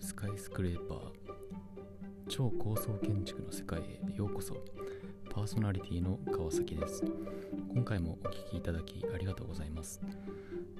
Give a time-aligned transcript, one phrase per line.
[0.00, 0.98] スカイスクレーパー
[2.28, 4.56] 超高層建築の世界へようこそ。
[5.30, 7.02] パーソナリティの川崎です。
[7.72, 10.00] 今回もお聴きいただきありがとうございます。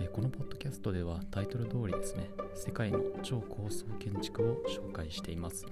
[0.00, 5.66] えこのポッドキャストではタイトル通りですね世界の超高層建築を紹介しています。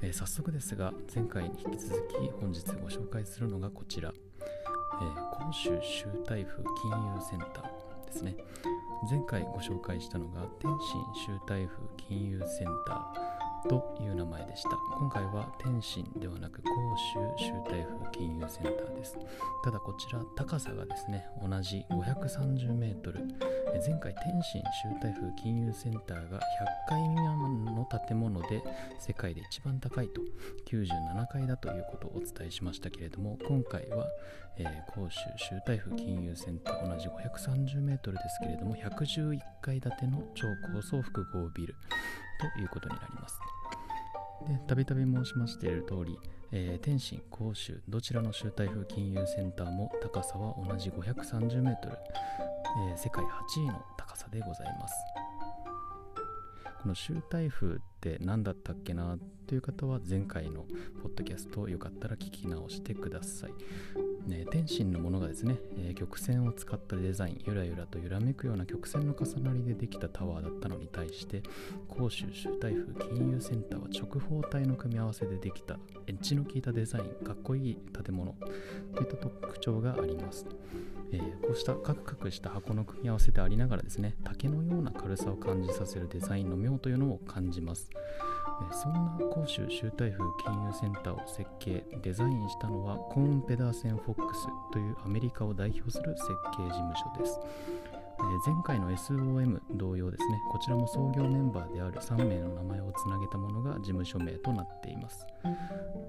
[0.00, 8.36] え早速ですが前回に引き続き本日ご紹介するのがこちら、えー、広州州台風金融センターですね。
[9.06, 14.70] 前回ご紹介したのが天津州台風金融センターという名前でした。
[14.98, 16.68] 今回は天津ではなく甲
[17.38, 19.16] 州州台風金融センターです。
[19.62, 23.12] ただこちら高さがですね同じ 530m
[23.86, 26.40] 前回天津州台風金融センターが100
[26.88, 28.62] 回未満の建物で
[28.98, 30.22] 世界で一番高いと。
[30.66, 34.06] 97階だということをお伝えしましたけれども今回は、
[34.56, 41.74] えー、広州州台風金融センター同じ530メートルですけれども111階建ての超高層複合ビル
[42.54, 43.38] ということになります。
[44.46, 46.18] でたびたび申しましている通り、
[46.52, 51.96] えー、天津広州どちらの州台風金融センターも高さは同じ530メートル、
[52.90, 54.94] えー、世界8位の高さでございます。
[56.82, 60.64] この州台風って何だったっけなという方は前回の
[61.02, 63.50] ポッドキャストよかったら聞き直してください。
[64.28, 71.42] ね、天津のものがですね、えー、曲線を使ったデザイン、ゆらゆらと揺らめくような曲線の重なりでできたタワーだったのに対して、
[71.92, 78.36] 広州州台風金融センターは直方体の組み合わせでできたエッジの効いたデザイン、かっこいい建物
[78.94, 80.46] といった特徴があります。
[81.12, 87.90] えー、こうしたカクカクした箱の組み合わせでありながらですね竹のような軽さを感じさせるデザインの妙というのを感じます、
[88.62, 97.97] えー、そんな広州州台風金融センターを設計デザインしたのはコーン・ペダーセン・フォックスというアメリカを代表する設計事務所です。
[98.20, 105.26] え前回の SOM 同様ですねこちらも創業メンバーである3名の名前をつなげたものが事務所名となっています、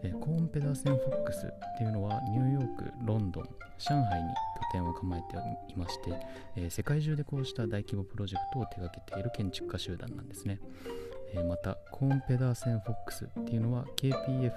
[0.04, 3.44] えコーンペダーセン・フォックスっていうのはニューヨークロンドン
[3.78, 5.38] 上海に拠点を構えて
[5.72, 6.14] いまして、
[6.56, 10.60] え世界中でこうした大規模プロジェクトを手掛けている建築家集団なんですね、
[11.34, 14.52] えまたコーンペダーセン・フォックスっていうのは KPF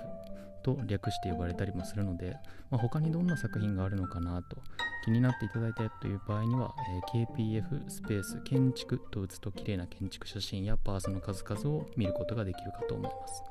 [0.62, 2.36] と略して呼ばれたりもするので、
[2.70, 4.56] まあ、他にどんな作品があるのかなと
[5.04, 6.74] 気になっていただいたという場合には、
[7.14, 13.44] えー、KPF スペース建築と打つと綺麗な建築写真やパーツの数々を見ることができるかと思います。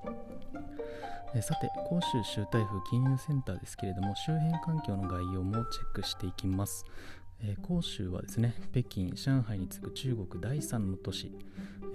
[1.34, 6.86] えさて、広州州台風金融センターですけれども、周辺環境の概要もチェックしていきます。
[7.44, 11.32] えー、広州はですね北京上海に次ぐ中国第3の都市、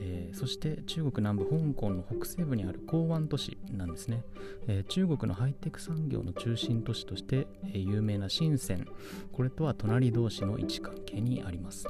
[0.01, 4.23] えー、そして中国南部香港の北西部にある港湾都市なんですね、
[4.67, 8.87] えー、中国のハイテク産業の中心都市として、え有名な深セン。
[9.33, 11.89] これとは隣同士の位置関係にあります。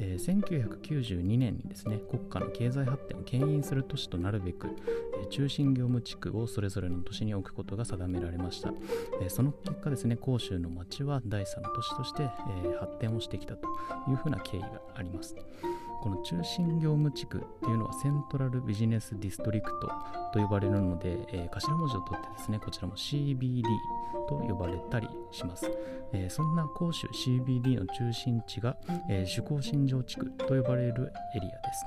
[0.00, 4.68] えー、1992年にですね国家の経済発展を牽引する都市となるべく、
[5.20, 8.72] えー、中心業務地区をそれぞれの都市に置くことが定められました、
[9.20, 12.28] えー、その結果ですね広州の町は第3の都市として、え
[12.80, 13.66] 発展をしてきたと
[14.08, 15.36] いうふうな経緯があります。
[16.00, 19.88] この中心業務地区っていうのはセントラルビジネスディストリクト
[20.32, 23.62] と呼ばれるので、えー、頭文字を取ってですねこちらも CBD
[24.28, 25.70] と呼ばれたりします、
[26.12, 28.76] えー、そんな広州 CBD の中心地が、
[29.10, 31.86] えー、主港新城地区と呼ばれるエリアです。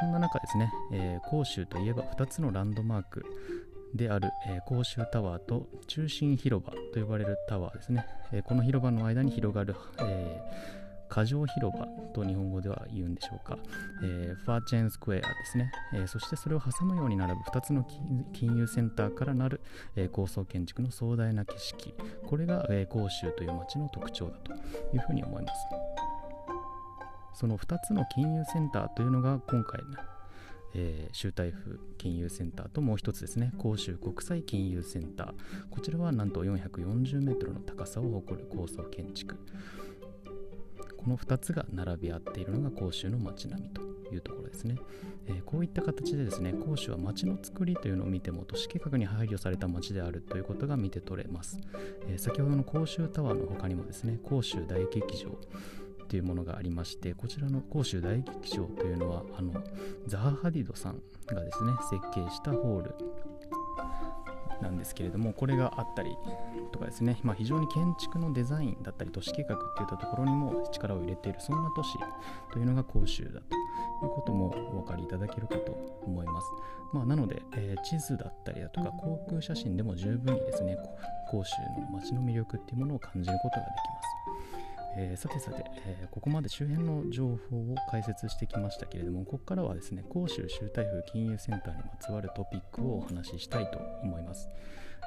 [0.00, 3.24] そんな中ですね、えー、広州といえば2つのランドマーク
[3.94, 10.81] である、えー、甲州タワーと中心広場と呼ばれるタワーですね、えー、この広場の間に広がる、えー
[11.12, 13.58] 過剰広場と日本語では言うんでしょうか、
[14.02, 17.86] えー、ファーチェーンスクエアですね、えー、そしてそれを挟むように並ぶ2つの
[18.32, 19.60] 金融センターからなる、
[19.94, 21.94] えー、高層建築の壮大な景色。
[22.26, 24.56] これが、えー、広州という街の特徴だとい
[24.96, 25.66] うふうに思います。
[27.34, 29.98] その2つの金融センターというのが今回の
[30.74, 33.52] えー、州台風金融センターともう一つですね。
[33.60, 35.34] 広州国際金融センター。
[35.70, 39.36] こちらはなんと440メートルの高さを誇る高層建築。
[41.02, 43.82] この2つが並び合っているのが甲州の街並みと
[44.12, 44.76] いうところですね、
[45.26, 51.58] えー、こういった形でですね甲州は街の作りというのを見ても都市計画に配慮された街であるということが見て取れます、
[52.08, 55.38] えー、先ほどの甲州タワーの他にもですね甲州大劇場
[56.08, 59.54] というものがありましてこちらの甲州大劇場というのはあの
[60.06, 62.94] ザハ・ハディドさんがですね設計したホール。
[64.62, 66.16] なんですけれどもこれがあったり
[66.72, 71.98] とかですね、まあ、非常に建築のデザインだったり都市計画っていったところにも力を入れているそんな都市
[72.52, 75.72] というのが甲州だということもお分かりいただけるかと
[76.04, 76.46] 思います、
[76.92, 80.76] まあ、なので、えー、地図だったりだとか航空写真でも十分にですね
[81.30, 84.61] 甲州の街の魅力っていうものを感じることができます。
[84.96, 94.48] えー、さてさて、えー、ここまで周辺の情報を解説してきましたけれども、ここからはですね、広州州台風金融センターにまつわるトピックをお話ししたいと思います。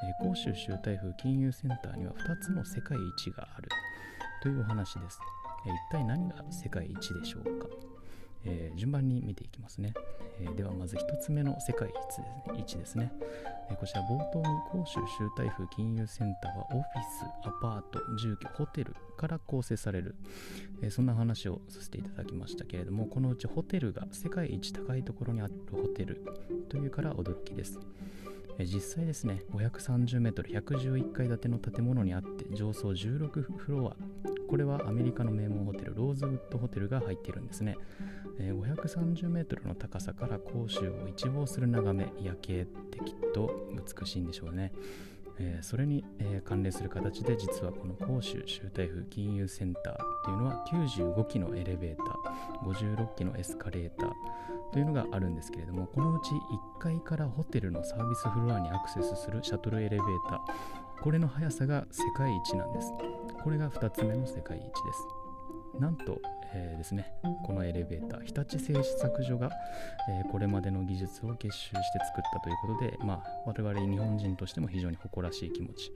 [0.04, 3.70] えー、広州州台風金融センターには2つの世界一がある
[4.42, 5.20] というお話です。
[5.68, 7.68] え一体何が世界一でしょうか？
[8.46, 9.94] えー、順番に見ていきますね、
[10.40, 11.90] えー、ではまず1つ目の世界
[12.58, 13.12] 一ですね、
[13.70, 20.16] えー、こちら冒頭に広州州台風金融センターはオフィス、アパート、住居、ホテルから構成される、
[20.82, 26.24] えそんな話をさせていただきましたけれどもこのうちホテルが世界一高いところにあるホテル
[26.70, 27.80] というから驚きです、
[28.60, 33.96] 実際ですね530メートル111階建ての建物にあって上層16フロア。
[34.48, 37.78] これはアメリカの名門ホテルローズウッドホテルが入っているんですね、
[38.40, 43.68] えー、530メートルの高さから甲州を一望する眺め夜景ってきっと
[44.00, 44.72] 美しいんでしょうね。
[45.38, 54.12] えー、それに、えー、関連する形で実はこの甲州州台風金融センターというのは95機のエレベーター56機のエスカレーター
[54.72, 60.40] というのがあるんですけれどもこのうち1階からホテルのサービスフロアにアクセスするシャトルエレベーター
[61.02, 62.92] これの速さが世界一なんです。
[63.44, 65.25] これが2つ目の世界一です。
[65.80, 66.22] なんと、
[66.54, 67.14] えー、ですね、
[67.46, 69.50] このエレベーター、日立製試作所が、
[70.10, 75.92] えー、これまでの技術を結集して作ったということで、まあ、我々日本人としても非常に誇らしい気持ち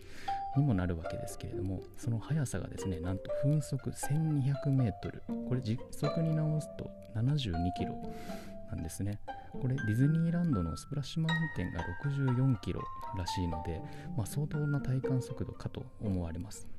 [0.58, 7.96] にもなるわけですけれども、その速さがですね、なんと分速1200メートル、これ実速に直すと72キロ
[8.72, 9.20] なんですね。
[9.62, 12.81] これディズニーランドのスプラッシュマウンテンが64キロ
[13.18, 13.81] らしいので、
[14.16, 16.79] まあ、相当な体感速度かと思われます。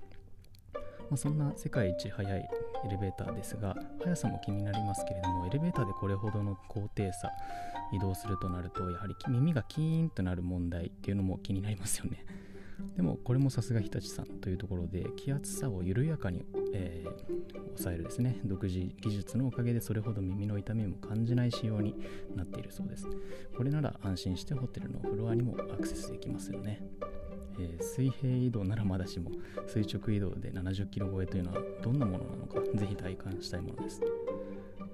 [1.10, 2.48] まあ、そんな世界一速い
[2.84, 7.30] エレベーターですが速さも気になりますけれどもエレベーターでこれほどの高低差
[7.92, 12.24] 移動するとなるとやはり耳がキーンとなる問題っていうのも気になりますよね。
[12.96, 18.40] でもこれもさすが日立さんというところで気圧差を緩やかに、えー、抑えるですね。
[18.44, 21.94] 独自技術のおかげでそれほど耳の痛みも感じない仕様に
[22.36, 23.06] なっているそうです。
[23.54, 26.82] これなら安心してホテルのフロアにもアクセスできますよね。
[27.60, 29.30] えー、水平移動ならまだしも
[29.66, 34.00] 垂直移動で70キロ超えというのはどんなものなのかぜひ体感したいものです、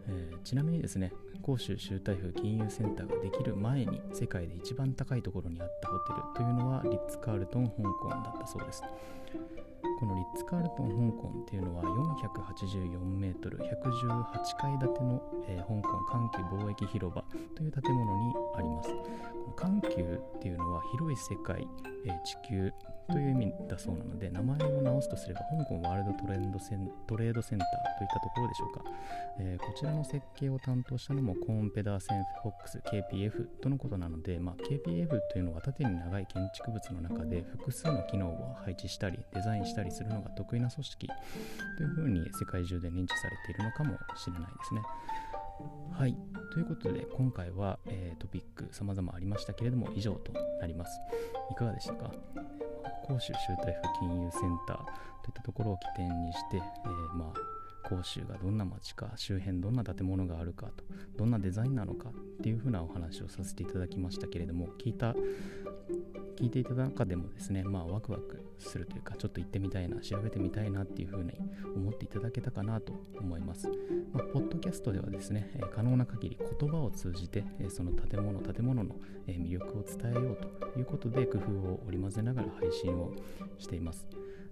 [0.09, 1.13] えー、ちなみにですね
[1.45, 8.83] 広州州台風金融センターができる前に世界で一番高いところにあったホテルというのはリッツ・カールトン香港だったそうです
[9.99, 17.25] このリッツ・カールトン香港っていうのは484メートル118階建ての、えー、香港環球貿易広場
[17.57, 18.91] という建物にあります。
[18.91, 18.97] こ
[19.47, 21.67] の環球っていうの広い世界、
[22.07, 22.73] えー、地球
[23.09, 27.69] という意味だそうなので名前を直すとすれば香港ワールドトレンドセントレードセンター
[27.99, 28.85] といったところでしょうか、
[29.39, 44.83] えー、こちらの設計を担当したのもコーンペダーセンフォックス KPF とのことなので、まあ、KPF というのは縦に長い建築物の中で複数の機能を配置したりデザインしたりするのが得意な組織というふうに世界中で認知されているのかもしれないですね。
[45.93, 46.17] はい。
[46.53, 51.01] ということで、今回は、えー、トピック様々ありましたけれども、以上となります。
[51.51, 52.11] いかがでしたか？
[53.07, 57.39] 甲州州台風金融センターといったところを起点にして、えー、まあ
[57.89, 60.85] 甲州がどんな街か周辺どんな建物があるかと
[61.17, 62.13] どんなデザインなのかっ
[62.43, 65.15] ていうふうなお話をさせていただきましたけれども聞いた
[66.37, 71.33] 聞いていた中でもですね、まあ、ワクワクするというか、ちょっと行ってみたいな、調べてみたいなっていうふうに
[71.75, 73.69] 思っていただけたかなと思います。
[74.13, 78.97] まあ、ポッドキャストではですね、可能な限り言葉を通じて、その建物、建物の、
[79.27, 83.13] 魅力を伝えようということで、工夫を織り交ぜながら配信を
[83.59, 84.07] しています。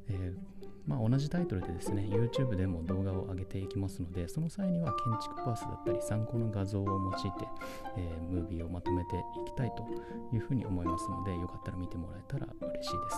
[0.09, 0.54] えー
[0.87, 7.29] まあ、同じタイトルでですね、YouTube でも動画を上げていきますので、その際には建築パースだったり参考の画像を用いて、
[7.97, 9.87] えー、ムービーをまとめていきたいと
[10.35, 13.17] いうふうに思いますので、よかったら見てもらえたら嬉しいです。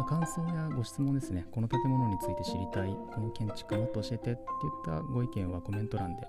[0.00, 4.38] まあ、感想やご質問ですね、この建物について知りたい、この建築もっと教えてっていっ
[4.86, 6.22] たご意見はコメント欄で、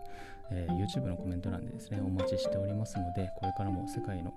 [0.51, 4.33] えー、YouTube のコメント欄でですね、お待ちしておりますので、これからも世界の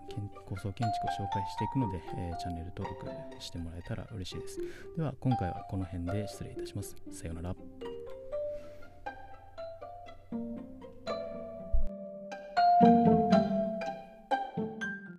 [0.47, 3.11] 高層建築を紹介していくので、えー、チャンネル登録
[3.41, 4.61] してもらえたら嬉しいです。
[4.97, 6.95] では、今回はこの辺で失礼いたします。
[7.11, 7.94] さようなら。